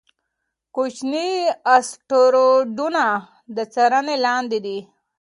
کوچني 0.75 1.29
اسټروېډونه 1.75 3.05
د 3.55 3.57
څارنې 3.73 4.15
لاندې 4.25 4.59
دي. 4.65 4.79